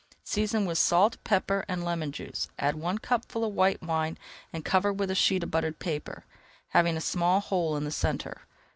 Season 0.23 0.65
with 0.65 0.79
salt, 0.79 1.17
pepper, 1.23 1.63
and 1.67 1.85
lemon 1.85 2.11
juice, 2.11 2.47
add 2.57 2.75
one 2.75 2.97
cupful 2.97 3.45
of 3.45 3.53
white 3.53 3.83
wine 3.83 4.17
and 4.51 4.65
cover 4.65 4.91
with 4.91 5.11
a 5.11 5.13
sheet 5.15 5.43
of 5.43 5.51
buttered 5.51 5.77
paper, 5.77 6.25
having 6.69 6.97
a 6.97 6.99
small 6.99 7.39
hole 7.39 7.77
in 7.77 7.83
the 7.83 7.91
centre. 7.91 8.41